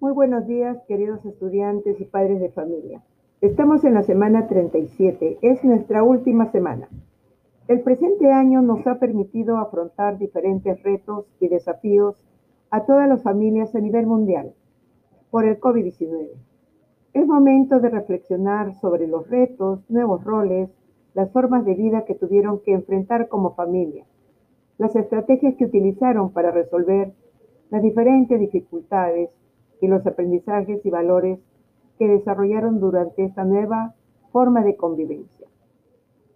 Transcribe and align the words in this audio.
Muy 0.00 0.12
buenos 0.12 0.46
días, 0.46 0.78
queridos 0.88 1.22
estudiantes 1.26 2.00
y 2.00 2.06
padres 2.06 2.40
de 2.40 2.48
familia. 2.48 3.02
Estamos 3.42 3.84
en 3.84 3.92
la 3.92 4.02
semana 4.02 4.48
37, 4.48 5.40
es 5.42 5.62
nuestra 5.62 6.02
última 6.02 6.50
semana. 6.50 6.88
El 7.68 7.82
presente 7.82 8.32
año 8.32 8.62
nos 8.62 8.86
ha 8.86 8.98
permitido 8.98 9.58
afrontar 9.58 10.16
diferentes 10.16 10.82
retos 10.82 11.26
y 11.38 11.48
desafíos 11.48 12.16
a 12.70 12.86
todas 12.86 13.10
las 13.10 13.22
familias 13.22 13.74
a 13.74 13.80
nivel 13.80 14.06
mundial 14.06 14.54
por 15.30 15.44
el 15.44 15.60
COVID-19. 15.60 16.30
Es 17.12 17.26
momento 17.26 17.78
de 17.78 17.90
reflexionar 17.90 18.72
sobre 18.76 19.06
los 19.06 19.28
retos, 19.28 19.80
nuevos 19.90 20.24
roles, 20.24 20.70
las 21.12 21.30
formas 21.30 21.66
de 21.66 21.74
vida 21.74 22.06
que 22.06 22.14
tuvieron 22.14 22.60
que 22.60 22.72
enfrentar 22.72 23.28
como 23.28 23.54
familia, 23.54 24.06
las 24.78 24.96
estrategias 24.96 25.56
que 25.56 25.66
utilizaron 25.66 26.32
para 26.32 26.52
resolver 26.52 27.12
las 27.68 27.82
diferentes 27.82 28.40
dificultades 28.40 29.28
y 29.80 29.88
los 29.88 30.06
aprendizajes 30.06 30.84
y 30.84 30.90
valores 30.90 31.38
que 31.98 32.08
desarrollaron 32.08 32.80
durante 32.80 33.24
esta 33.24 33.44
nueva 33.44 33.94
forma 34.32 34.62
de 34.62 34.76
convivencia. 34.76 35.46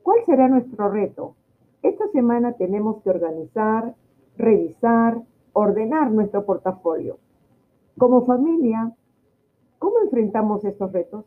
¿Cuál 0.03 0.19
será 0.27 0.49
nuestro 0.49 0.91
reto? 0.91 1.35
Esta 1.83 2.07
semana 2.09 2.53
tenemos 2.53 3.03
que 3.03 3.11
organizar, 3.11 3.95
revisar, 4.37 5.23
ordenar 5.53 6.11
nuestro 6.11 6.45
portafolio. 6.45 7.19
Como 7.97 8.27
familia, 8.27 8.93
¿cómo 9.79 10.01
enfrentamos 10.03 10.65
estos 10.65 10.93
retos? 10.93 11.25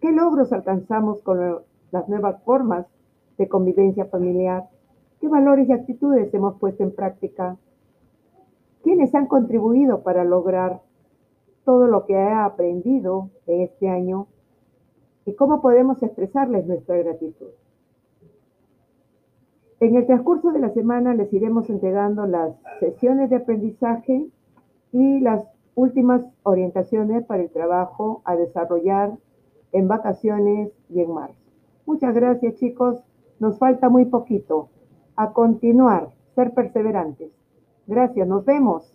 ¿Qué 0.00 0.12
logros 0.12 0.52
alcanzamos 0.52 1.22
con 1.22 1.62
las 1.90 2.08
nuevas 2.08 2.42
formas 2.42 2.86
de 3.38 3.48
convivencia 3.48 4.06
familiar? 4.06 4.68
¿Qué 5.20 5.28
valores 5.28 5.68
y 5.68 5.72
actitudes 5.72 6.34
hemos 6.34 6.58
puesto 6.58 6.82
en 6.82 6.94
práctica? 6.94 7.56
¿Quiénes 8.82 9.14
han 9.14 9.26
contribuido 9.26 10.02
para 10.02 10.24
lograr 10.24 10.80
todo 11.64 11.86
lo 11.86 12.06
que 12.06 12.16
ha 12.16 12.44
aprendido 12.44 13.30
en 13.46 13.62
este 13.62 13.88
año 13.88 14.26
y 15.24 15.34
cómo 15.34 15.60
podemos 15.62 16.02
expresarles 16.02 16.66
nuestra 16.66 16.96
gratitud. 16.96 17.48
En 19.80 19.96
el 19.96 20.06
transcurso 20.06 20.52
de 20.52 20.60
la 20.60 20.70
semana 20.70 21.14
les 21.14 21.32
iremos 21.32 21.68
entregando 21.68 22.26
las 22.26 22.54
sesiones 22.78 23.30
de 23.30 23.36
aprendizaje 23.36 24.28
y 24.92 25.20
las 25.20 25.44
últimas 25.74 26.22
orientaciones 26.42 27.24
para 27.24 27.42
el 27.42 27.50
trabajo 27.50 28.22
a 28.24 28.36
desarrollar 28.36 29.18
en 29.72 29.88
vacaciones 29.88 30.70
y 30.88 31.00
en 31.00 31.12
marzo. 31.12 31.40
Muchas 31.86 32.14
gracias 32.14 32.54
chicos, 32.56 33.02
nos 33.40 33.58
falta 33.58 33.88
muy 33.88 34.04
poquito. 34.04 34.68
A 35.16 35.32
continuar, 35.32 36.10
ser 36.34 36.54
perseverantes. 36.54 37.32
Gracias, 37.86 38.28
nos 38.28 38.44
vemos. 38.44 38.94